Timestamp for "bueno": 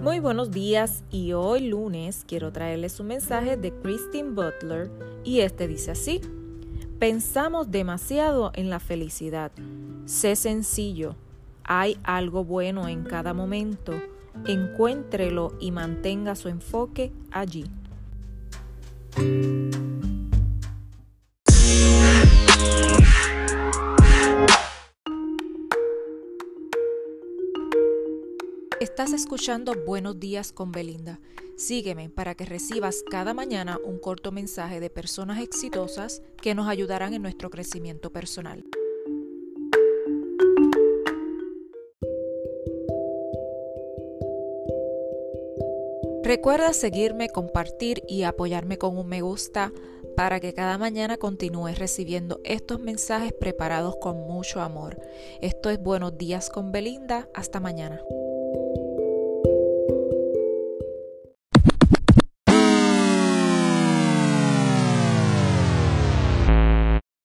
12.44-12.86